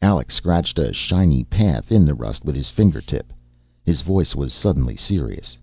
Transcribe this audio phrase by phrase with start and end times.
[0.00, 3.30] Alec scratched a shiny path in the rust with his fingertip.
[3.84, 5.58] His voice was suddenly serious.